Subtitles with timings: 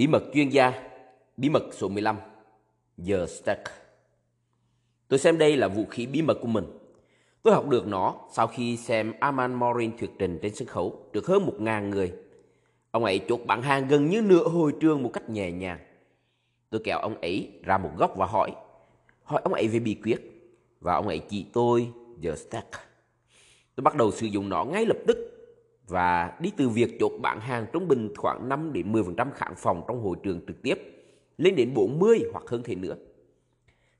[0.00, 0.72] Bí mật chuyên gia,
[1.36, 2.16] bí mật số 15,
[3.06, 3.60] The Stack.
[5.08, 6.64] Tôi xem đây là vũ khí bí mật của mình.
[7.42, 11.26] Tôi học được nó sau khi xem Aman Morin thuyết trình trên sân khấu được
[11.26, 12.12] hơn một ngàn người.
[12.90, 15.78] Ông ấy chốt bản hàng gần như nửa hồi trường một cách nhẹ nhàng.
[16.70, 18.50] Tôi kéo ông ấy ra một góc và hỏi,
[19.22, 20.18] hỏi ông ấy về bí quyết.
[20.80, 21.90] Và ông ấy chỉ tôi
[22.22, 22.70] The Stack.
[23.74, 25.39] Tôi bắt đầu sử dụng nó ngay lập tức
[25.90, 29.82] và đi từ việc chốt bán hàng trung bình khoảng 5 đến 10% kháng phòng
[29.88, 30.74] trong hội trường trực tiếp
[31.38, 32.94] lên đến 40 hoặc hơn thế nữa.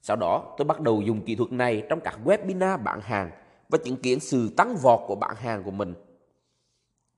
[0.03, 3.31] Sau đó, tôi bắt đầu dùng kỹ thuật này trong các webinar bán hàng
[3.69, 5.95] và chứng kiến sự tăng vọt của bán hàng của mình.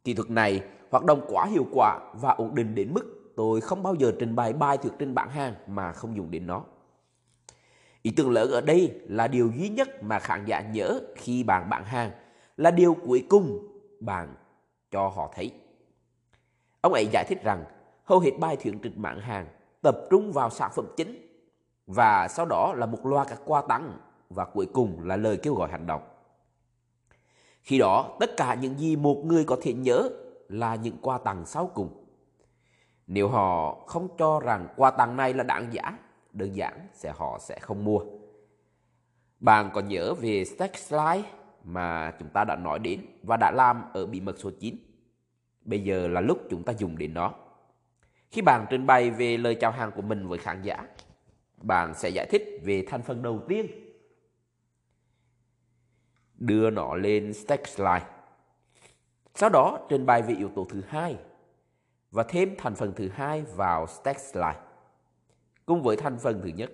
[0.04, 3.82] Kỹ thuật này hoạt động quá hiệu quả và ổn định đến mức tôi không
[3.82, 6.64] bao giờ trình bày bài thuyết trình bán hàng mà không dùng đến nó.
[8.02, 11.70] Ý tưởng lớn ở đây là điều duy nhất mà khán giả nhớ khi bạn
[11.70, 12.10] bán hàng,
[12.56, 13.68] là điều cuối cùng
[14.00, 14.34] bạn
[14.92, 15.52] cho họ thấy.
[16.80, 17.64] Ông ấy giải thích rằng
[18.04, 19.46] hầu hết bài thuyết trình mạng hàng
[19.82, 21.28] tập trung vào sản phẩm chính
[21.86, 23.98] và sau đó là một loạt các quà tặng
[24.30, 26.02] và cuối cùng là lời kêu gọi hành động.
[27.62, 30.08] Khi đó, tất cả những gì một người có thể nhớ
[30.48, 32.04] là những quà tặng sau cùng.
[33.06, 35.98] Nếu họ không cho rằng quà tặng này là đáng giá,
[36.32, 38.00] đơn giản sẽ họ sẽ không mua.
[39.40, 41.30] Bạn có nhớ về stack slide
[41.64, 44.76] mà chúng ta đã nói đến và đã làm ở bí mật số 9.
[45.64, 47.34] Bây giờ là lúc chúng ta dùng đến nó.
[48.30, 50.86] Khi bạn trình bày về lời chào hàng của mình với khán giả,
[51.56, 53.66] bạn sẽ giải thích về thành phần đầu tiên.
[56.34, 58.06] Đưa nó lên stack slide.
[59.34, 61.16] Sau đó trình bày về yếu tố thứ hai
[62.10, 64.60] và thêm thành phần thứ hai vào stack slide
[65.66, 66.70] cùng với thành phần thứ nhất.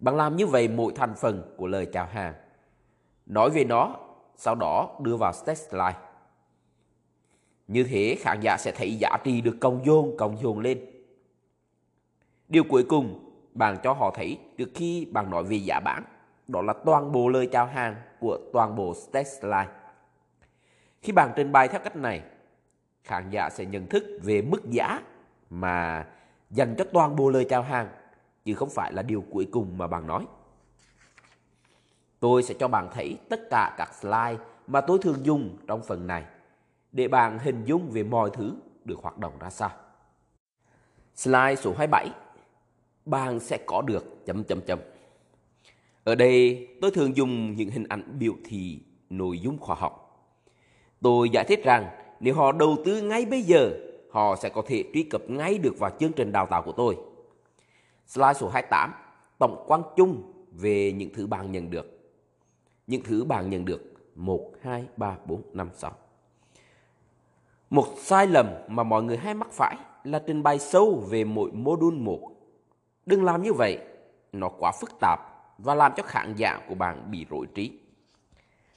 [0.00, 2.34] Bạn làm như vậy mỗi thành phần của lời chào hàng.
[3.28, 3.96] Nói về nó,
[4.36, 5.98] sau đó đưa vào stack slide.
[7.68, 10.80] Như thế khán giả sẽ thấy giá trị được cộng dồn cộng dồn lên.
[12.48, 16.04] Điều cuối cùng bạn cho họ thấy được khi bạn nói về giá bán,
[16.48, 19.68] đó là toàn bộ lời chào hàng của toàn bộ stack slide.
[21.02, 22.22] Khi bạn trình bày theo cách này,
[23.04, 25.02] khán giả sẽ nhận thức về mức giá
[25.50, 26.06] mà
[26.50, 27.88] dành cho toàn bộ lời chào hàng,
[28.44, 30.26] chứ không phải là điều cuối cùng mà bạn nói.
[32.20, 36.06] Tôi sẽ cho bạn thấy tất cả các slide mà tôi thường dùng trong phần
[36.06, 36.24] này
[36.92, 39.70] để bạn hình dung về mọi thứ được hoạt động ra sao.
[41.14, 42.10] Slide số 27
[43.04, 44.78] Bạn sẽ có được chấm chấm chấm.
[46.04, 48.80] Ở đây tôi thường dùng những hình ảnh biểu thị
[49.10, 50.04] nội dung khoa học.
[51.02, 51.86] Tôi giải thích rằng
[52.20, 53.70] nếu họ đầu tư ngay bây giờ,
[54.10, 56.96] họ sẽ có thể truy cập ngay được vào chương trình đào tạo của tôi.
[58.06, 58.92] Slide số 28
[59.38, 61.97] Tổng quan chung về những thứ bạn nhận được.
[62.88, 65.92] Những thứ bạn nhận được 1, 2, 3, 4, 5, 6.
[67.70, 71.52] Một sai lầm mà mọi người hay mắc phải là trình bày sâu về mỗi
[71.52, 72.30] module một.
[73.06, 73.78] Đừng làm như vậy,
[74.32, 75.20] nó quá phức tạp
[75.58, 77.72] và làm cho khán giả của bạn bị rối trí.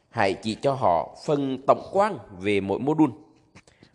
[0.10, 3.14] Hãy chỉ cho họ phần tổng quan về mỗi module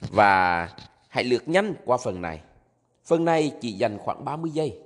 [0.00, 0.68] và
[1.08, 2.40] hãy lượt nhanh qua phần này.
[3.04, 4.78] Phần này chỉ dành khoảng 30 giây.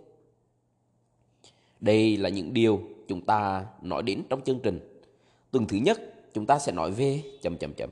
[1.81, 4.90] Đây là những điều chúng ta nói đến trong chương trình.
[5.51, 5.99] Tuần thứ nhất,
[6.35, 7.91] chúng ta sẽ nói về chấm chấm chấm.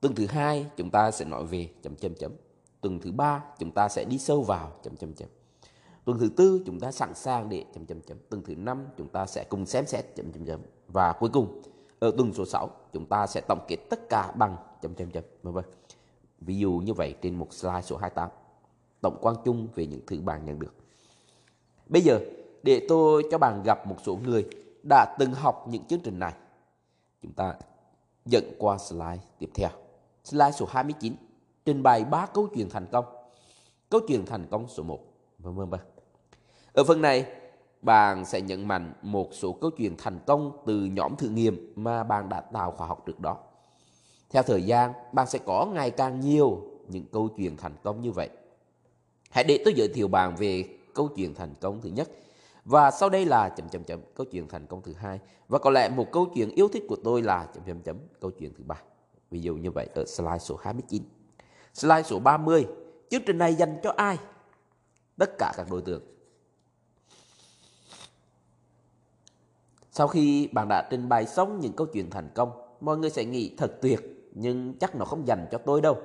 [0.00, 2.32] Tuần thứ hai chúng ta sẽ nói về chấm chấm chấm.
[2.80, 5.28] Tuần thứ ba chúng ta sẽ đi sâu vào chấm chấm chấm.
[6.04, 8.18] Tuần thứ tư chúng ta sẵn sàng để chấm chấm chấm.
[8.28, 10.60] Tuần thứ năm chúng ta sẽ cùng xem xét chấm chấm chấm.
[10.88, 11.62] Và cuối cùng
[11.98, 15.24] ở tuần số 6 chúng ta sẽ tổng kết tất cả bằng chấm chấm chấm.
[15.42, 15.64] vân vân
[16.40, 18.30] Ví dụ như vậy trên một slide số 28.
[19.00, 20.74] Tổng quan chung về những thứ bạn nhận được.
[21.86, 22.20] Bây giờ
[22.62, 24.46] để tôi cho bạn gặp một số người
[24.88, 26.32] đã từng học những chương trình này.
[27.22, 27.54] Chúng ta
[28.26, 29.70] dẫn qua slide tiếp theo.
[30.24, 31.14] Slide số 29
[31.64, 33.04] trình bày 3 câu chuyện thành công.
[33.90, 34.98] Câu chuyện thành công số 1.
[35.38, 35.80] vân vân vân.
[36.72, 37.26] Ở phần này,
[37.82, 42.04] bạn sẽ nhận mạnh một số câu chuyện thành công từ nhóm thử nghiệm mà
[42.04, 43.36] bạn đã tạo khóa học trước đó.
[44.30, 48.12] Theo thời gian, bạn sẽ có ngày càng nhiều những câu chuyện thành công như
[48.12, 48.28] vậy.
[49.30, 50.64] Hãy để tôi giới thiệu bạn về
[50.94, 52.08] câu chuyện thành công thứ nhất.
[52.68, 55.70] Và sau đây là chấm chấm chấm câu chuyện thành công thứ hai và có
[55.70, 58.64] lẽ một câu chuyện yêu thích của tôi là chấm chấm chấm câu chuyện thứ
[58.66, 58.82] ba.
[59.30, 61.02] Ví dụ như vậy ở slide số 29.
[61.74, 62.66] Slide số 30,
[63.10, 64.18] chương trình này dành cho ai?
[65.18, 66.02] Tất cả các đối tượng.
[69.90, 73.24] Sau khi bạn đã trình bày xong những câu chuyện thành công, mọi người sẽ
[73.24, 74.00] nghĩ thật tuyệt,
[74.32, 75.96] nhưng chắc nó không dành cho tôi đâu.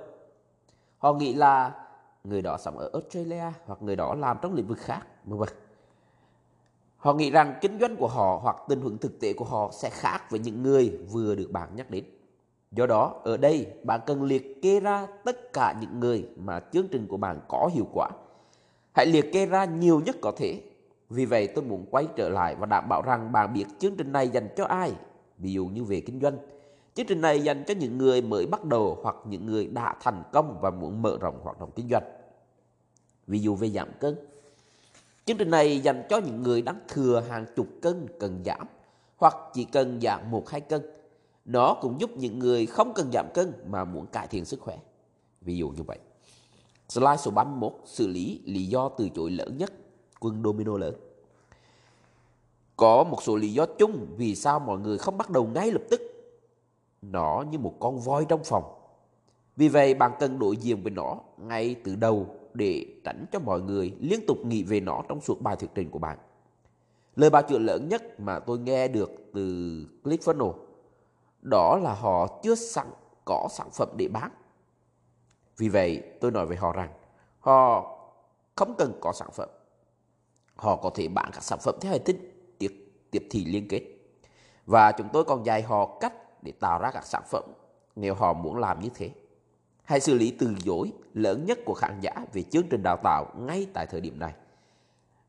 [0.98, 1.86] Họ nghĩ là
[2.24, 5.50] người đó sống ở Australia hoặc người đó làm trong lĩnh vực khác, vân vân.
[7.04, 9.90] Họ nghĩ rằng kinh doanh của họ hoặc tình huống thực tế của họ sẽ
[9.90, 12.04] khác với những người vừa được bạn nhắc đến.
[12.72, 16.88] Do đó, ở đây bạn cần liệt kê ra tất cả những người mà chương
[16.88, 18.10] trình của bạn có hiệu quả
[18.92, 20.62] Hãy liệt kê ra nhiều nhất có thể.
[21.10, 24.12] Vì vậy tôi muốn quay trở lại và đảm bảo rằng bạn biết chương trình
[24.12, 24.94] này dành cho ai.
[25.38, 26.38] Ví dụ như về kinh doanh.
[26.94, 30.24] Chương trình này dành cho những người mới bắt đầu hoặc những người đã thành
[30.34, 32.04] công và muốn mở rộng hoạt động kinh doanh.
[33.28, 34.16] Ví dụ về giảm cân.
[35.26, 38.68] Chương trình này dành cho những người đang thừa hàng chục cân cần giảm
[39.18, 40.82] hoặc chỉ cần giảm một hai cân.
[41.46, 44.78] Nó cũng giúp những người không cần giảm cân mà muốn cải thiện sức khỏe.
[45.42, 46.00] Ví dụ như vậy.
[46.90, 49.74] Slide số 31 xử lý lý do từ chối lớn nhất,
[50.20, 50.96] quân domino lớn.
[52.76, 55.82] Có một số lý do chung vì sao mọi người không bắt đầu ngay lập
[55.90, 56.02] tức.
[57.02, 58.64] Nó như một con voi trong phòng.
[59.56, 63.62] Vì vậy bạn cần đối diện với nó ngay từ đầu để tránh cho mọi
[63.62, 66.18] người liên tục nghĩ về nó trong suốt bài thuyết trình của bạn.
[67.16, 69.42] Lời bào chữa lớn nhất mà tôi nghe được từ
[70.04, 70.54] ClickFunnels
[71.42, 72.88] đó là họ chưa sẵn
[73.26, 74.32] có sản phẩm để bán.
[75.58, 76.94] Vì vậy, tôi nói với họ rằng
[77.40, 77.90] họ
[78.56, 79.50] không cần có sản phẩm.
[80.56, 82.16] Họ có thể bán các sản phẩm theo hệ thức
[82.58, 83.84] tiếp, tiếp thị liên kết.
[84.66, 86.14] Và chúng tôi còn dạy họ cách
[86.44, 87.44] để tạo ra các sản phẩm
[87.96, 89.12] nếu họ muốn làm như thế.
[89.84, 93.26] Hãy xử lý từ dối lớn nhất của khán giả về chương trình đào tạo
[93.38, 94.34] ngay tại thời điểm này.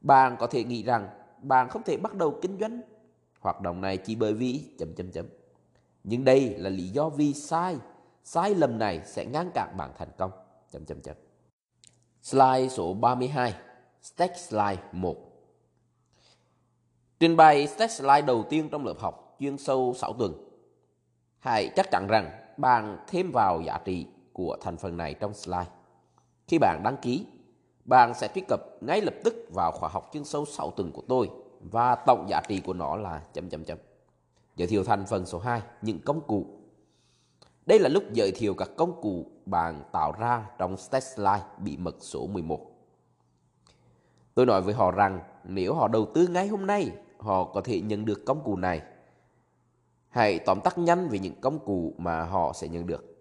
[0.00, 1.08] Bạn có thể nghĩ rằng
[1.42, 2.80] bạn không thể bắt đầu kinh doanh
[3.40, 5.26] hoạt động này chỉ bởi vì chấm chấm chấm.
[6.04, 7.76] Nhưng đây là lý do vì sai.
[8.24, 10.30] Sai lầm này sẽ ngăn cản bạn thành công.
[10.70, 11.16] Chấm chấm chấm.
[12.22, 13.54] Slide số 32.
[14.02, 15.16] Stack slide 1.
[17.20, 20.48] Trình bày stack slide đầu tiên trong lớp học chuyên sâu 6 tuần.
[21.38, 25.70] Hãy chắc chắn rằng bạn thêm vào giá trị của thành phần này trong slide.
[26.48, 27.26] Khi bạn đăng ký,
[27.84, 31.02] bạn sẽ truy cập ngay lập tức vào khóa học chuyên sâu 6 tuần của
[31.08, 33.78] tôi và tổng giá trị của nó là chấm chấm chấm.
[34.56, 36.46] Giới thiệu thành phần số 2, những công cụ.
[37.66, 41.76] Đây là lúc giới thiệu các công cụ bạn tạo ra trong test Slide bí
[41.76, 42.60] mật số 11.
[44.34, 47.80] Tôi nói với họ rằng nếu họ đầu tư ngay hôm nay, họ có thể
[47.80, 48.82] nhận được công cụ này.
[50.08, 53.13] Hãy tóm tắt nhanh về những công cụ mà họ sẽ nhận được.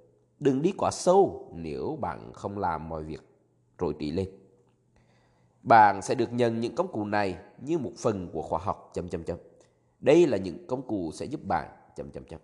[0.43, 3.21] Đừng đi quá sâu nếu bạn không làm mọi việc
[3.77, 4.29] rối trí lên.
[5.61, 9.09] Bạn sẽ được nhận những công cụ này như một phần của khóa học chấm
[9.09, 9.37] chấm chấm.
[9.99, 12.39] Đây là những công cụ sẽ giúp bạn chấm chấm chấm.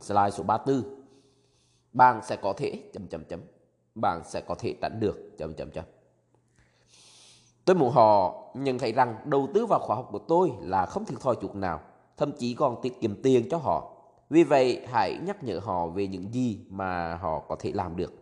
[0.00, 1.04] Slide số 34.
[1.92, 3.40] Bạn sẽ có thể chấm chấm chấm.
[3.94, 5.84] Bạn sẽ có thể tránh được chấm chấm chấm.
[7.64, 11.04] Tôi muốn họ nhận thấy rằng đầu tư vào khóa học của tôi là không
[11.04, 11.80] thiệt thòi chút nào,
[12.16, 13.95] thậm chí còn tiết kiệm tiền cho họ
[14.30, 18.12] vì vậy, hãy nhắc nhở họ về những gì mà họ có thể làm được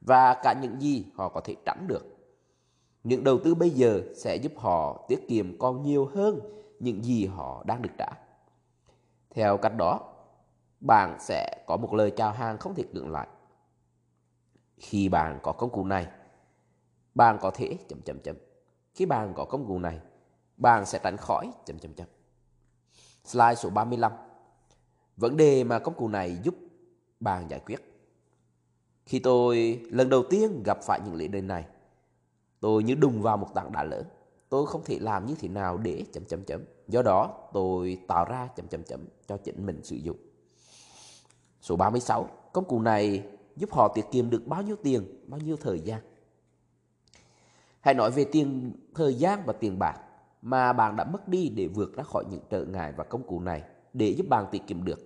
[0.00, 2.04] và cả những gì họ có thể tránh được.
[3.04, 6.40] Những đầu tư bây giờ sẽ giúp họ tiết kiệm còn nhiều hơn
[6.80, 8.08] những gì họ đang được trả.
[9.30, 10.00] Theo cách đó,
[10.80, 13.28] bạn sẽ có một lời chào hàng không thể cưỡng lại.
[14.76, 16.06] Khi bạn có công cụ này,
[17.14, 18.36] bạn có thể chấm chấm chấm.
[18.94, 20.00] Khi bạn có công cụ này,
[20.56, 22.06] bạn sẽ tránh khỏi chấm chấm chấm.
[23.24, 24.12] Slide số 35.
[25.16, 26.54] Vấn đề mà công cụ này giúp
[27.20, 27.92] bạn giải quyết.
[29.06, 31.64] Khi tôi lần đầu tiên gặp phải những lý đề này,
[32.60, 34.04] tôi như đùng vào một tảng đá lớn.
[34.48, 36.64] Tôi không thể làm như thế nào để chấm chấm chấm.
[36.88, 40.16] Do đó, tôi tạo ra chấm chấm chấm cho chính mình sử dụng.
[41.60, 43.24] Số 36, công cụ này
[43.56, 46.00] giúp họ tiết kiệm được bao nhiêu tiền, bao nhiêu thời gian.
[47.80, 50.00] Hãy nói về tiền thời gian và tiền bạc
[50.42, 53.40] mà bạn đã mất đi để vượt ra khỏi những trở ngại và công cụ
[53.40, 53.62] này
[53.92, 55.00] để giúp bạn tiết kiệm được.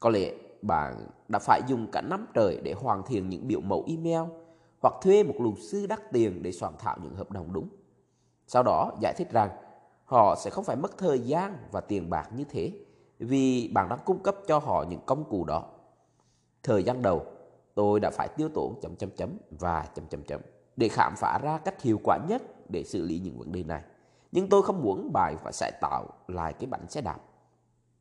[0.00, 0.32] Có lẽ
[0.62, 4.30] bạn đã phải dùng cả năm trời để hoàn thiện những biểu mẫu email
[4.80, 7.68] hoặc thuê một luật sư đắt tiền để soạn thảo những hợp đồng đúng.
[8.46, 9.50] Sau đó giải thích rằng
[10.04, 12.72] họ sẽ không phải mất thời gian và tiền bạc như thế
[13.18, 15.64] vì bạn đang cung cấp cho họ những công cụ đó.
[16.62, 17.26] Thời gian đầu,
[17.74, 20.40] tôi đã phải tiêu tốn chấm chấm chấm và chấm chấm chấm
[20.76, 23.82] để khám phá ra cách hiệu quả nhất để xử lý những vấn đề này.
[24.32, 27.18] Nhưng tôi không muốn bài phải sẽ tạo lại cái bánh xe đạp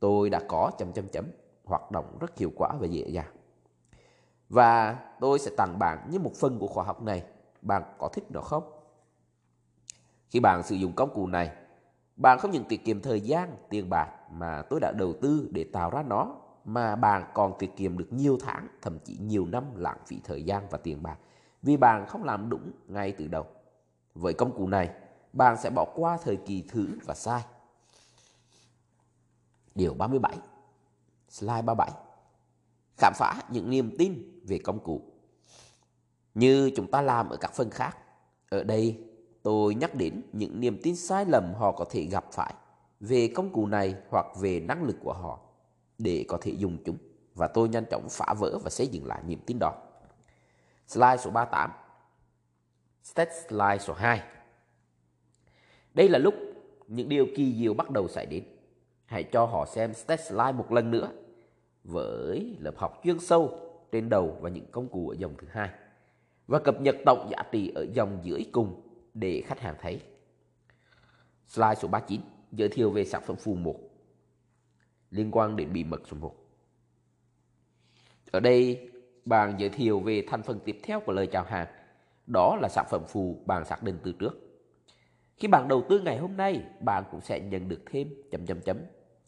[0.02, 1.26] tôi đã có chấm chấm chấm
[1.66, 3.34] hoạt động rất hiệu quả và dễ dàng.
[4.50, 7.24] Và tôi sẽ tặng bạn như một phần của khóa học này.
[7.62, 8.64] Bạn có thích nó không?
[10.30, 11.52] Khi bạn sử dụng công cụ này,
[12.16, 15.66] bạn không những tiết kiệm thời gian, tiền bạc mà tôi đã đầu tư để
[15.74, 19.64] tạo ra nó, mà bạn còn tiết kiệm được nhiều tháng, thậm chí nhiều năm
[19.76, 21.18] lãng phí thời gian và tiền bạc
[21.62, 23.46] vì bạn không làm đúng ngay từ đầu.
[24.16, 24.90] Với công cụ này,
[25.34, 27.42] bạn sẽ bỏ qua thời kỳ thử và sai
[29.82, 30.38] Điều 37
[31.30, 31.92] Slide 37
[32.98, 35.02] Khám phá những niềm tin về công cụ
[36.34, 37.98] Như chúng ta làm ở các phần khác,
[38.50, 39.04] Ở đây
[39.44, 42.54] tôi nhắc đến những niềm tin sai lầm họ có thể gặp phải
[43.00, 45.40] về công cụ này hoặc về năng lực của họ
[45.98, 46.98] để có thể dùng chúng
[47.36, 49.74] và tôi nhanh chóng phá vỡ và xây dựng lại niềm tin đó.
[50.88, 51.72] Slide số 38
[53.04, 54.22] Stat slide số 2.
[55.94, 56.34] Đây là lúc
[56.88, 58.44] những điều kỳ diệu bắt đầu xảy đến.
[59.12, 61.12] Hãy cho họ xem test slide một lần nữa
[61.84, 63.60] với lớp học chuyên sâu
[63.92, 65.70] trên đầu và những công cụ ở dòng thứ hai
[66.48, 68.82] và cập nhật tổng giá trị ở dòng dưới cùng
[69.14, 70.02] để khách hàng thấy.
[71.48, 73.80] Slide số 39 giới thiệu về sản phẩm phù 1
[75.10, 76.36] liên quan đến bí mật số 1.
[78.32, 78.90] Ở đây
[79.26, 81.68] bạn giới thiệu về thành phần tiếp theo của lời chào hàng.
[82.28, 84.34] Đó là sản phẩm phù bạn xác định từ trước.
[85.36, 88.62] Khi bạn đầu tư ngày hôm nay, bạn cũng sẽ nhận được thêm chấm chấm
[88.62, 88.78] chấm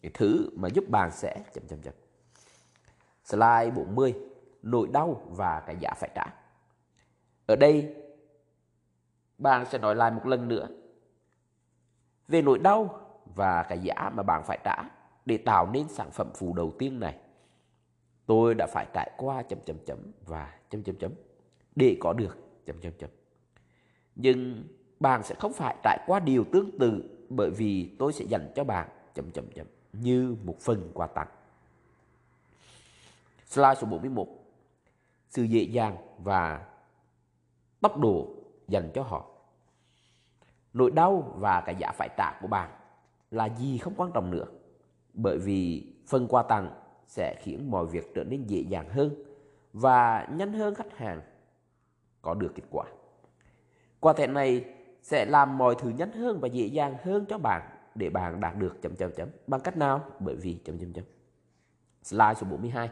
[0.03, 1.93] cái thứ mà giúp bạn sẽ chấm chấm chấm.
[3.25, 4.15] Slide 40
[4.62, 6.25] nỗi đau và cái giá phải trả.
[7.45, 7.95] Ở đây,
[9.38, 10.67] bạn sẽ nói lại một lần nữa
[12.27, 13.00] về nỗi đau
[13.36, 14.83] và cái giá mà bạn phải trả
[15.25, 17.17] để tạo nên sản phẩm phù đầu tiên này.
[18.25, 21.12] Tôi đã phải trải qua chấm chấm chấm và chấm chấm chấm
[21.75, 23.10] để có được chấm chấm chấm.
[24.15, 24.67] Nhưng
[25.00, 28.63] bạn sẽ không phải trải qua điều tương tự bởi vì tôi sẽ dành cho
[28.63, 31.27] bạn chấm chấm chấm như một phần quà tặng.
[33.47, 34.27] Slide số 41.
[35.29, 36.65] Sự dễ dàng và
[37.81, 38.27] tốc độ
[38.67, 39.25] dành cho họ.
[40.73, 42.69] Nỗi đau và cái giá phải trả của bạn
[43.31, 44.45] là gì không quan trọng nữa.
[45.13, 46.73] Bởi vì phần quà tặng
[47.07, 49.23] sẽ khiến mọi việc trở nên dễ dàng hơn
[49.73, 51.21] và nhanh hơn khách hàng
[52.21, 52.85] có được kết quả.
[54.00, 54.65] Quà thẻ này
[55.01, 57.62] sẽ làm mọi thứ nhanh hơn và dễ dàng hơn cho bạn
[57.95, 60.05] để bạn đạt được chấm chấm chấm bằng cách nào?
[60.19, 61.03] Bởi vì chấm chấm chấm.
[62.03, 62.89] Slide số 42.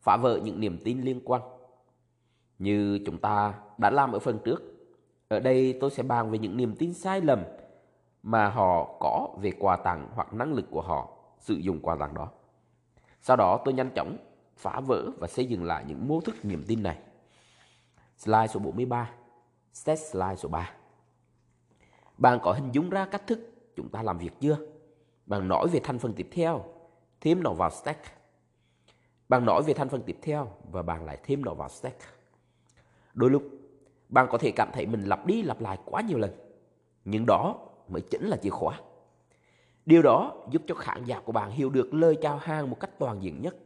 [0.00, 1.42] Phá vỡ những niềm tin liên quan.
[2.58, 4.62] Như chúng ta đã làm ở phần trước.
[5.28, 7.44] Ở đây tôi sẽ bàn về những niềm tin sai lầm
[8.22, 12.14] mà họ có về quà tặng hoặc năng lực của họ sử dụng quà tặng
[12.14, 12.28] đó.
[13.20, 14.16] Sau đó tôi nhanh chóng
[14.56, 16.98] phá vỡ và xây dựng lại những mô thức niềm tin này.
[18.18, 19.10] Slide số 43,
[19.72, 20.70] set slide số 3.
[22.18, 24.56] Bạn có hình dung ra cách thức chúng ta làm việc chưa?
[25.26, 26.64] Bạn nói về thành phần tiếp theo,
[27.20, 28.00] thêm nó vào stack.
[29.28, 31.96] Bạn nói về thành phần tiếp theo và bạn lại thêm nó vào stack.
[33.14, 33.42] Đôi lúc,
[34.08, 36.30] bạn có thể cảm thấy mình lặp đi lặp lại quá nhiều lần.
[37.04, 37.56] Nhưng đó
[37.88, 38.80] mới chính là chìa khóa.
[39.86, 42.90] Điều đó giúp cho khán giả của bạn hiểu được lời chào hàng một cách
[42.98, 43.56] toàn diện nhất.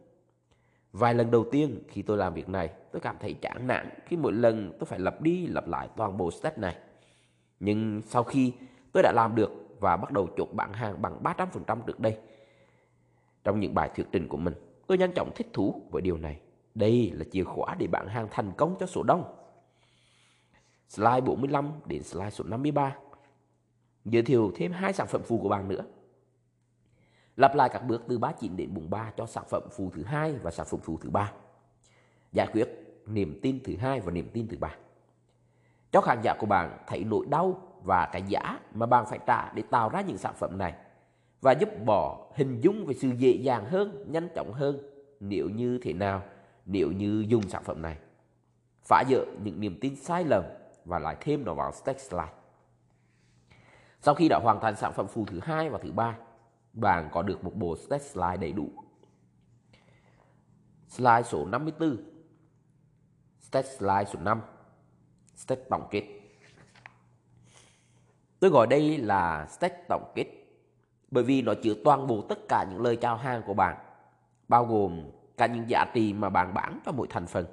[0.93, 4.17] Vài lần đầu tiên khi tôi làm việc này, tôi cảm thấy chán nản khi
[4.17, 6.77] mỗi lần tôi phải lặp đi lặp lại toàn bộ step này.
[7.61, 8.53] Nhưng sau khi
[8.93, 12.19] tôi đã làm được và bắt đầu chốt bản hàng bằng 300% trước đây,
[13.45, 14.55] trong những bài thuyết trình của mình,
[14.87, 16.41] tôi nhanh chóng thích thú với điều này.
[16.75, 19.35] Đây là chìa khóa để bản hàng thành công cho số đông.
[20.89, 22.97] Slide 45 đến slide số 53
[24.05, 25.85] giới thiệu thêm hai sản phẩm phụ của bạn nữa.
[27.37, 30.51] Lặp lại các bước từ 39 đến 43 cho sản phẩm phụ thứ hai và
[30.51, 31.33] sản phẩm phụ thứ ba.
[32.33, 32.69] Giải quyết
[33.07, 34.77] niềm tin thứ hai và niềm tin thứ ba.
[35.93, 39.53] Cho khán giả của bạn thấy nỗi đau và cái giá mà bạn phải trả
[39.53, 40.75] để tạo ra những sản phẩm này
[41.41, 44.79] và giúp bỏ hình dung về sự dễ dàng hơn, nhanh chóng hơn
[45.21, 46.23] nếu như thế nào
[46.67, 47.99] nếu như dùng sản phẩm này.
[48.83, 50.45] Phá vỡ những niềm tin sai lầm
[50.85, 52.33] và lại thêm nó vào text slide.
[54.01, 56.19] Sau khi đã hoàn thành sản phẩm phụ thứ hai và thứ ba,
[56.73, 58.69] bạn có được một bộ text slide đầy đủ.
[60.89, 61.97] Slide số 54
[63.51, 64.41] Text slide số 5
[65.47, 66.18] Text tổng kết
[68.41, 70.27] Tôi gọi đây là sách tổng kết
[71.11, 73.77] bởi vì nó chứa toàn bộ tất cả những lời chào hàng của bạn
[74.49, 77.47] bao gồm cả những giá trị mà bạn bán cho mỗi thành phần.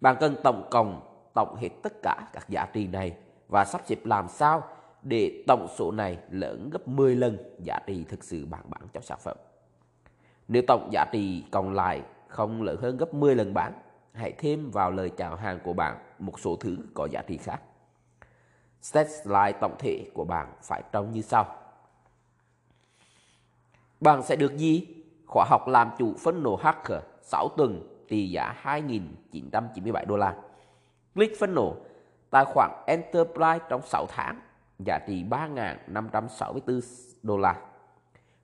[0.00, 1.00] Bạn cần tổng cộng
[1.34, 3.16] tổng hết tất cả các giá trị này
[3.48, 4.62] và sắp xếp làm sao
[5.02, 9.00] để tổng số này lớn gấp 10 lần giá trị thực sự bạn bán cho
[9.00, 9.36] sản phẩm.
[10.48, 13.72] Nếu tổng giá trị còn lại không lớn hơn gấp 10 lần bán,
[14.12, 17.60] hãy thêm vào lời chào hàng của bạn một số thứ có giá trị khác.
[18.82, 21.56] Stat slide tổng thể của bạn phải trông như sau.
[24.00, 24.86] Bạn sẽ được gì?
[25.26, 30.36] Khóa học làm chủ phân nổ hacker 6 tuần trị giá 2.997 đô la.
[31.14, 31.76] Click phân nổ,
[32.30, 34.40] tài khoản Enterprise trong 6 tháng,
[34.78, 36.80] giá trị 3.564
[37.22, 37.56] đô la.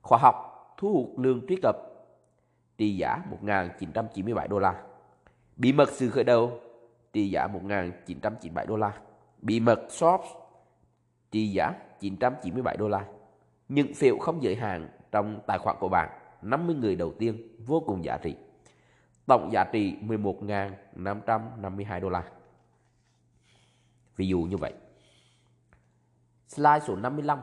[0.01, 1.75] Khóa học thu hút lương truy cập
[2.77, 4.83] trị giá 1.997 đô la.
[5.55, 6.59] Bí mật sự khởi đầu
[7.13, 8.93] trị giá 1.997 đô la.
[9.41, 10.21] Bí mật shop
[11.31, 13.05] trị giá 997 đô la.
[13.69, 16.09] Những phiếu không giới hạn trong tài khoản của bạn
[16.41, 18.35] 50 người đầu tiên vô cùng giá trị.
[19.25, 22.23] Tổng giá trị 11.552 đô la.
[24.15, 24.73] Ví dụ như vậy.
[26.47, 27.39] Slide số 55.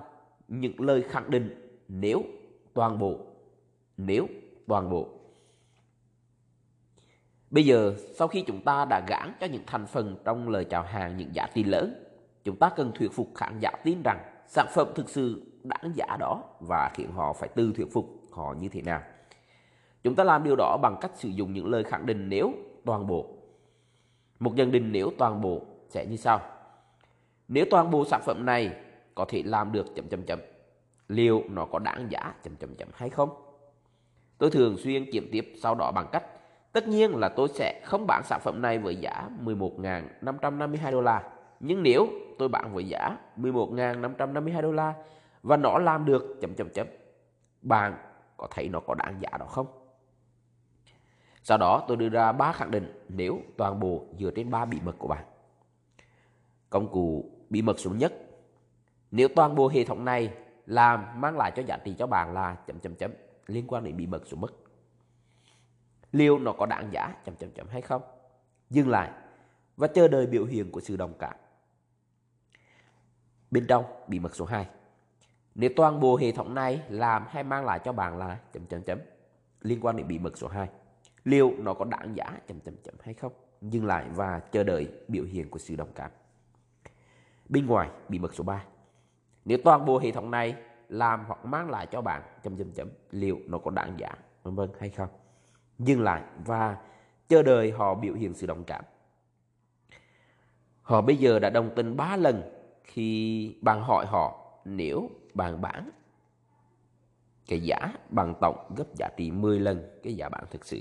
[0.49, 2.23] Những lời khẳng định nếu
[2.75, 3.19] toàn bộ.
[3.97, 4.27] Nếu
[4.67, 5.09] toàn bộ.
[7.55, 10.83] Bây giờ, sau khi chúng ta đã gãn cho những thành phần trong lời chào
[10.83, 12.05] hàng những giá trị lớn,
[12.45, 16.17] chúng ta cần thuyết phục khán giả tin rằng sản phẩm thực sự đáng giá
[16.21, 19.03] đó và khiến họ phải tự thuyết phục họ như thế nào.
[20.03, 22.53] Chúng ta làm điều đó bằng cách sử dụng những lời khẳng định nếu
[22.85, 23.27] toàn bộ.
[24.39, 26.41] Một nhận định nếu toàn bộ sẽ như sau.
[27.49, 28.77] Nếu toàn bộ sản phẩm này
[29.15, 30.39] có thể làm được chấm chấm chấm,
[31.09, 33.31] liệu nó có đáng giá chấm chấm chấm hay không?
[34.39, 36.25] Tôi thường xuyên kiểm tiếp sau đó bằng cách
[36.75, 41.23] tất nhiên là tôi sẽ không bán sản phẩm này với giá 11.552 đô la.
[41.61, 44.95] Nhưng nếu tôi bán với giá 11.552 đô la
[45.43, 46.87] và nó làm được chấm chấm chấm,
[47.63, 47.95] bạn
[48.37, 49.67] có thấy nó có đáng giá đó không?
[51.43, 54.79] Sau đó tôi đưa ra ba khẳng định nếu toàn bộ dựa trên ba bí
[54.85, 55.25] mật của bạn.
[56.71, 58.13] Công cụ bí mật số nhất.
[59.11, 60.35] Nếu toàn bộ hệ thống này
[60.67, 63.11] làm mang lại cho giá trị cho bạn là chấm chấm chấm
[63.47, 64.64] liên quan đến bí mật số mất.
[66.15, 67.15] Liệu nó có đáng giá?
[67.25, 68.03] Chấm chấm chấm hay không?
[68.71, 69.11] Dừng lại
[69.77, 71.37] và chờ đợi biểu hiện của sự đồng cảm.
[73.51, 74.67] Bên trong bí mật số 2.
[75.55, 78.83] Nếu toàn bộ hệ thống này làm hay mang lại cho bạn là chấm chấm
[78.83, 78.99] chấm
[79.61, 80.69] liên quan đến bí mật số 2
[81.25, 82.39] liệu nó có đáng giá?
[82.47, 83.33] Chấm chấm chấm hay không?
[83.61, 86.11] Dừng lại và chờ đợi biểu hiện của sự đồng cảm.
[87.49, 88.65] Bên ngoài bí mật số 3
[89.45, 90.57] nếu toàn bộ hệ thống này
[90.89, 94.09] làm hoặc mang lại cho bạn chấm chấm chấm liệu nó có đáng giá?
[94.43, 95.09] Vân vân, hay không?
[95.79, 96.77] Dừng lại và
[97.29, 98.85] chờ đợi họ biểu hiện sự đồng cảm
[100.83, 102.43] họ bây giờ đã đồng tình ba lần
[102.85, 105.91] khi bạn hỏi họ nếu bạn bán
[107.49, 107.77] cái giá
[108.11, 110.81] bằng tổng gấp giá trị 10 lần cái giá bán thực sự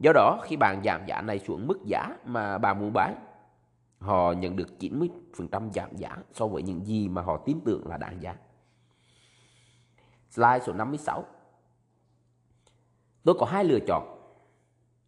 [0.00, 3.14] Do đó khi bạn giảm giá này xuống mức giá mà bạn muốn bán,
[3.98, 7.96] họ nhận được 90% giảm giá so với những gì mà họ tin tưởng là
[7.96, 8.36] đáng giá.
[10.30, 11.24] Slide số 56.
[13.24, 14.16] Tôi có hai lựa chọn.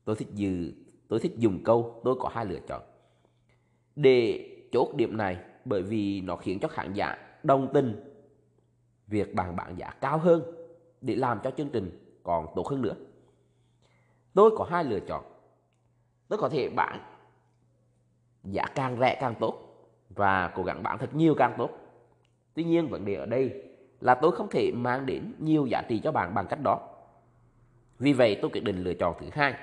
[0.05, 0.73] Tôi thích dự,
[1.09, 2.83] tôi thích dùng câu tôi có hai lựa chọn.
[3.97, 8.13] Để chốt điểm này bởi vì nó khiến cho khán giả đồng tình
[9.07, 10.43] việc bạn bán giá cao hơn
[11.01, 12.95] để làm cho chương trình còn tốt hơn nữa.
[14.35, 15.25] Tôi có hai lựa chọn.
[16.29, 17.01] Tôi có thể bán
[18.45, 19.59] giá càng rẻ càng tốt
[20.11, 21.71] và cố gắng bán thật nhiều càng tốt.
[22.55, 23.63] Tuy nhiên vấn đề ở đây
[24.01, 26.89] là tôi không thể mang đến nhiều giá trị cho bạn bằng cách đó.
[28.03, 29.55] Vì vậy tôi quyết định lựa chọn thứ hai.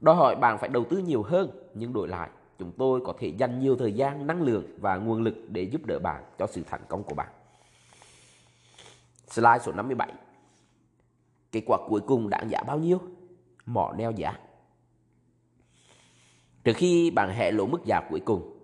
[0.00, 3.28] Đòi hỏi bạn phải đầu tư nhiều hơn nhưng đổi lại chúng tôi có thể
[3.28, 6.62] dành nhiều thời gian, năng lượng và nguồn lực để giúp đỡ bạn cho sự
[6.66, 7.28] thành công của bạn.
[9.30, 10.12] Slide số 57.
[11.52, 12.98] Kết quả cuối cùng đáng giá bao nhiêu?
[13.66, 14.38] mỏ neo giá.
[16.64, 18.58] Trước khi bạn hẹ lộ mức giá cuối cùng,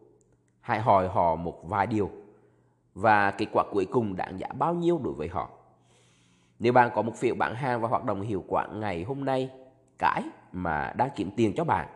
[0.61, 2.11] hãy hỏi họ một vài điều
[2.95, 5.60] và kết quả cuối cùng đáng giá bao nhiêu đối với họ.
[6.61, 9.51] Nếu bạn có một phiếu bán hàng và hoạt động hiệu quả ngày hôm nay,
[9.99, 11.88] cái mà đang kiếm tiền cho bạn,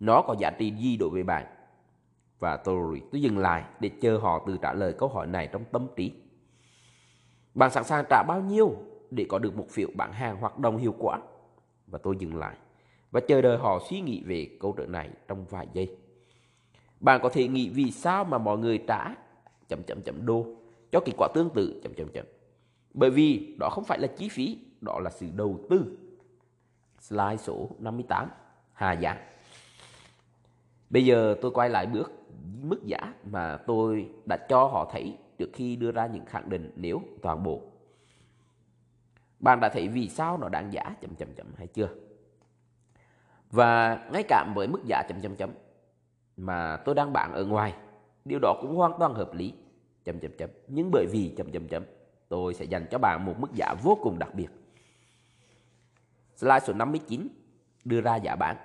[0.00, 1.46] nó có giá trị gì đối với bạn?
[2.38, 5.64] Và tôi, tôi dừng lại để chờ họ tự trả lời câu hỏi này trong
[5.72, 6.12] tâm trí.
[7.54, 8.74] Bạn sẵn sàng trả bao nhiêu
[9.10, 11.18] để có được một phiếu bán hàng hoạt động hiệu quả?
[11.90, 12.56] và tôi dừng lại
[13.10, 15.96] và chờ đợi họ suy nghĩ về câu chuyện này trong vài giây.
[17.00, 19.14] Bạn có thể nghĩ vì sao mà mọi người trả
[19.68, 20.46] chấm chấm chấm đô
[20.92, 22.26] cho kết quả tương tự chấm chấm chấm.
[22.94, 25.98] Bởi vì đó không phải là chi phí, đó là sự đầu tư.
[27.00, 28.30] Slide số 58,
[28.72, 29.16] hà giá.
[30.90, 32.12] Bây giờ tôi quay lại bước
[32.62, 36.72] mức giá mà tôi đã cho họ thấy trước khi đưa ra những khẳng định
[36.76, 37.62] nếu toàn bộ
[39.40, 41.88] bạn đã thấy vì sao nó đáng giá chấm chấm chấm hay chưa?
[43.50, 45.50] Và ngay cả với mức giá chấm chấm chấm
[46.36, 47.74] mà tôi đang bán ở ngoài,
[48.24, 49.54] điều đó cũng hoàn toàn hợp lý.
[50.04, 50.50] Chấm chấm chấm.
[50.68, 51.84] Nhưng bởi vì chấm chấm chấm,
[52.30, 54.48] tôi sẽ dành cho bạn một mức giá vô cùng đặc biệt.
[56.36, 57.28] Slide số 59
[57.84, 58.56] đưa ra giá bán.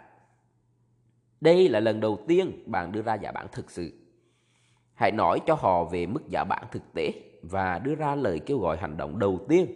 [1.41, 3.91] Đây là lần đầu tiên bạn đưa ra giá bán thực sự.
[4.93, 8.60] Hãy nói cho họ về mức giá bán thực tế và đưa ra lời kêu
[8.60, 9.67] gọi hành động đầu tiên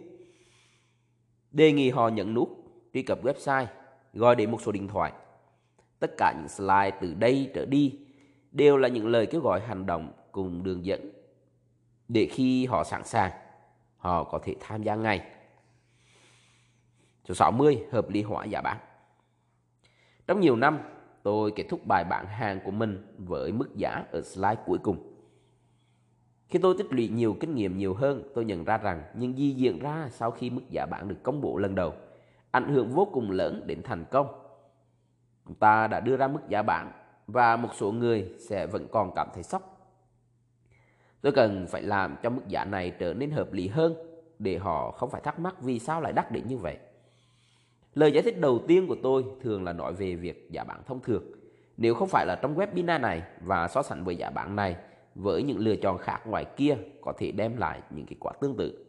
[1.50, 2.48] Đề nghị họ nhận nút
[2.94, 3.66] truy cập website,
[4.12, 5.12] gọi đến một số điện thoại.
[5.98, 7.98] Tất cả những slide từ đây trở đi
[8.52, 11.10] đều là những lời kêu gọi hành động cùng đường dẫn
[12.08, 13.32] để khi họ sẵn sàng,
[14.00, 15.26] họ có thể tham gia ngay.
[17.28, 17.78] Số 60.
[17.92, 18.78] Hợp lý hóa giá bán
[20.26, 20.78] Trong nhiều năm,
[21.22, 25.16] tôi kết thúc bài bán hàng của mình với mức giá ở slide cuối cùng.
[26.48, 29.50] Khi tôi tích lũy nhiều kinh nghiệm nhiều hơn, tôi nhận ra rằng những gì
[29.50, 31.94] diễn ra sau khi mức giá bán được công bố lần đầu
[32.50, 34.26] ảnh hưởng vô cùng lớn đến thành công.
[35.46, 36.92] Chúng ta đã đưa ra mức giá bán
[37.26, 39.79] và một số người sẽ vẫn còn cảm thấy sốc.
[41.22, 43.94] Tôi cần phải làm cho mức giá này trở nên hợp lý hơn
[44.38, 46.76] để họ không phải thắc mắc vì sao lại đắt đến như vậy.
[47.94, 51.00] Lời giải thích đầu tiên của tôi thường là nói về việc giá bán thông
[51.00, 51.24] thường.
[51.76, 54.76] Nếu không phải là trong webinar này và so sánh với giá bán này
[55.14, 58.56] với những lựa chọn khác ngoài kia có thể đem lại những kết quả tương
[58.56, 58.86] tự.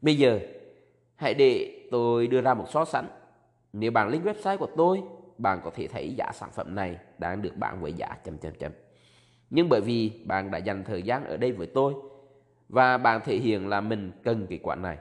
[0.00, 0.40] Bây giờ,
[1.16, 3.08] hãy để tôi đưa ra một so sánh.
[3.72, 5.02] Nếu bạn lên website của tôi,
[5.38, 8.54] bạn có thể thấy giá sản phẩm này đang được bán với giá chấm chấm
[8.54, 8.72] chấm.
[9.50, 11.94] Nhưng bởi vì bạn đã dành thời gian ở đây với tôi
[12.68, 14.98] và bạn thể hiện là mình cần cái quả này,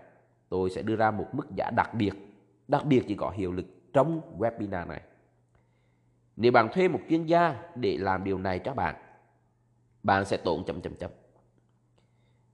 [0.50, 2.14] tôi sẽ đưa ra một mức giá đặc biệt,
[2.68, 5.02] đặc biệt chỉ có hiệu lực trong webinar này.
[6.36, 8.96] Nếu bạn thuê một chuyên gia để làm điều này cho bạn,
[10.04, 11.12] bạn sẽ tốn chấm chấm chấm.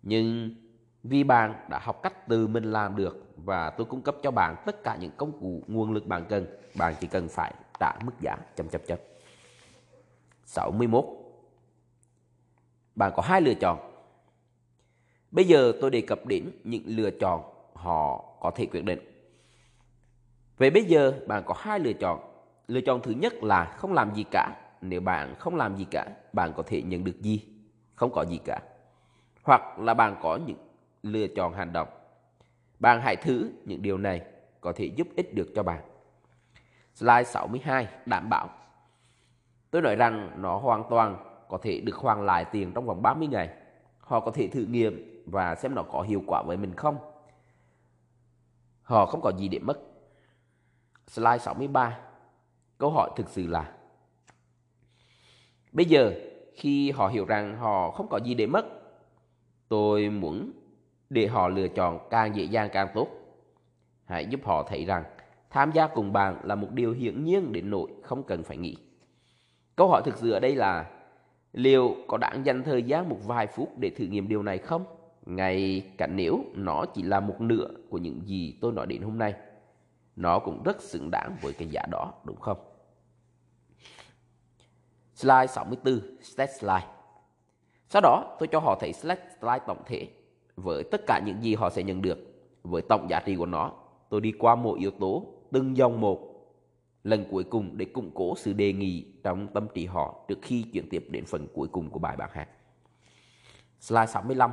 [0.01, 0.55] Nhưng
[1.03, 4.55] vì bạn đã học cách từ mình làm được và tôi cung cấp cho bạn
[4.65, 6.45] tất cả những công cụ nguồn lực bạn cần,
[6.77, 8.99] bạn chỉ cần phải trả mức giá chấm chấm chấm.
[10.45, 11.20] 61.
[12.95, 13.79] Bạn có hai lựa chọn.
[15.31, 18.99] Bây giờ tôi đề cập đến những lựa chọn họ có thể quyết định.
[20.57, 22.19] Vậy bây giờ bạn có hai lựa chọn.
[22.67, 24.55] Lựa chọn thứ nhất là không làm gì cả.
[24.81, 27.45] Nếu bạn không làm gì cả, bạn có thể nhận được gì?
[27.95, 28.59] Không có gì cả.
[29.43, 30.57] Hoặc là bạn có những
[31.03, 31.87] lựa chọn hành động.
[32.79, 34.21] Bạn hãy thử những điều này
[34.61, 35.81] có thể giúp ích được cho bạn.
[36.95, 38.49] Slide 62 đảm bảo.
[39.71, 43.27] Tôi nói rằng nó hoàn toàn có thể được hoàn lại tiền trong vòng 30
[43.27, 43.49] ngày.
[43.97, 46.97] Họ có thể thử nghiệm và xem nó có hiệu quả với mình không.
[48.81, 49.79] Họ không có gì để mất.
[51.07, 51.99] Slide 63
[52.77, 53.73] Câu hỏi thực sự là,
[55.71, 56.13] Bây giờ
[56.55, 58.65] khi họ hiểu rằng họ không có gì để mất,
[59.67, 60.51] Tôi muốn
[61.09, 63.07] để họ lựa chọn càng dễ dàng càng tốt
[64.05, 65.03] Hãy giúp họ thấy rằng
[65.49, 68.77] tham gia cùng bạn là một điều hiển nhiên đến nỗi không cần phải nghĩ
[69.75, 71.00] Câu hỏi thực sự ở đây là
[71.53, 74.85] liệu có đáng dành thời gian một vài phút để thử nghiệm điều này không?
[75.25, 79.17] Ngay cả nếu nó chỉ là một nửa của những gì tôi nói đến hôm
[79.17, 79.33] nay
[80.15, 82.57] nó cũng rất xứng đáng với cái giá đó đúng không?
[85.15, 86.87] Slide 64, stat slide.
[87.89, 90.07] Sau đó tôi cho họ thấy slide, slide tổng thể
[90.55, 92.17] với tất cả những gì họ sẽ nhận được
[92.63, 93.71] với tổng giá trị của nó.
[94.09, 96.30] Tôi đi qua mỗi yếu tố từng dòng một
[97.03, 100.65] lần cuối cùng để củng cố sự đề nghị trong tâm trí họ trước khi
[100.73, 102.49] chuyển tiếp đến phần cuối cùng của bài bảng hát.
[103.79, 104.51] Slide 65,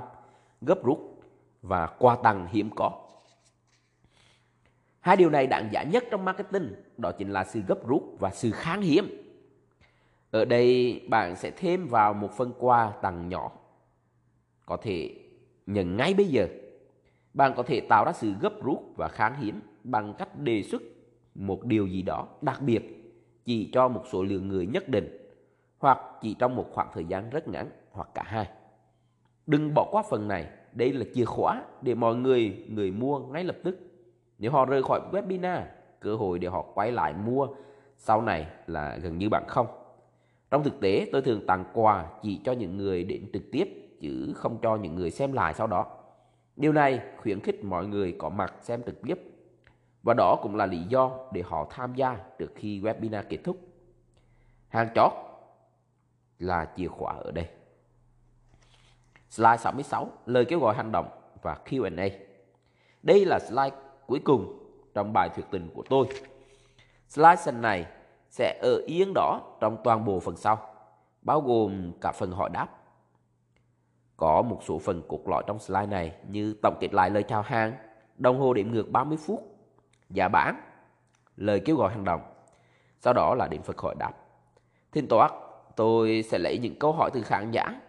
[0.61, 1.23] gấp rút
[1.63, 3.09] và quà tặng hiếm có.
[5.01, 8.31] Hai điều này đáng giá nhất trong marketing, đó chính là sự gấp rút và
[8.31, 9.09] sự kháng hiếm.
[10.31, 13.53] Ở đây bạn sẽ thêm vào một phần quà tặng nhỏ,
[14.67, 15.15] có thể
[15.67, 16.49] nhận ngay bây giờ.
[17.35, 20.83] Bạn có thể tạo ra sự gấp rút và kháng hiếm bằng cách đề xuất
[21.39, 23.13] một điều gì đó đặc biệt
[23.45, 25.19] chỉ cho một số lượng người nhất định
[25.79, 28.49] hoặc chỉ trong một khoảng thời gian rất ngắn hoặc cả hai.
[29.47, 33.45] Đừng bỏ qua phần này, đây là chìa khóa để mọi người người mua ngay
[33.45, 33.79] lập tức
[34.39, 35.63] nếu họ rời khỏi webinar,
[36.01, 37.49] cơ hội để họ quay lại mua
[37.97, 39.67] sau này là gần như bằng không.
[40.51, 43.69] Trong thực tế, tôi thường tặng quà chỉ cho những người đến trực tiếp
[44.01, 45.87] chứ không cho những người xem lại sau đó.
[46.57, 49.38] Điều này khuyến khích mọi người có mặt xem trực tiếp
[50.03, 53.57] và đó cũng là lý do để họ tham gia trước khi webinar kết thúc.
[54.69, 55.13] Hàng chót
[56.39, 57.49] là chìa khóa ở đây.
[59.31, 61.09] Slide 66, lời kêu gọi hành động
[61.43, 62.09] và Q&A.
[63.03, 64.59] Đây là slide cuối cùng
[64.95, 66.07] trong bài thuyết trình của tôi.
[67.09, 67.87] Slide này
[68.31, 70.75] sẽ ở yên đó trong toàn bộ phần sau,
[71.23, 72.69] bao gồm cả phần hỏi đáp.
[74.17, 77.43] Có một số phần cục lõi trong slide này như tổng kết lại lời chào
[77.43, 77.73] hàng,
[78.17, 79.58] đồng hồ điểm ngược 30 phút,
[80.09, 80.61] và bán,
[81.37, 82.21] lời kêu gọi hành động.
[83.01, 84.13] Sau đó là điểm Phật hội đáp.
[84.93, 85.33] thiên thoảng
[85.77, 87.81] tôi sẽ lấy những câu hỏi từ khán giả.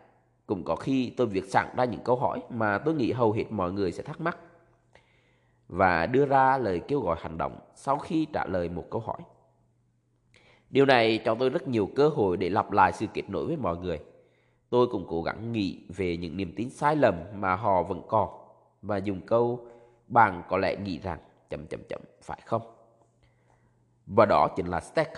[0.46, 3.46] Cũng có khi tôi việc sẵn ra những câu hỏi mà tôi nghĩ hầu hết
[3.50, 4.38] mọi người sẽ thắc mắc
[5.70, 9.18] và đưa ra lời kêu gọi hành động sau khi trả lời một câu hỏi.
[10.70, 13.58] Điều này cho tôi rất nhiều cơ hội để lặp lại sự kết nối với
[13.58, 14.00] mọi người.
[14.70, 18.30] Tôi cũng cố gắng nghĩ về những niềm tin sai lầm mà họ vẫn còn
[18.82, 19.68] và dùng câu
[20.08, 22.62] bạn có lẽ nghĩ rằng chậm chậm chậm phải không?
[24.06, 25.12] Và đó chính là stack.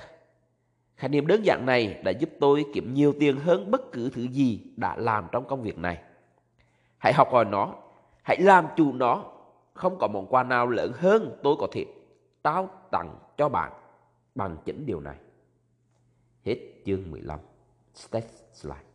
[0.95, 4.27] Khái niệm đơn giản này đã giúp tôi kiếm nhiều tiền hơn bất cứ thứ
[4.27, 6.03] gì đã làm trong công việc này.
[6.97, 7.75] Hãy học hỏi nó,
[8.23, 9.25] hãy làm chủ nó
[9.73, 11.85] không có món quà nào lớn hơn tôi có thể
[12.43, 13.71] trao tặng cho bạn
[14.35, 15.17] bằng chính điều này.
[16.45, 17.39] Hết chương 15.
[17.93, 18.90] stack slide.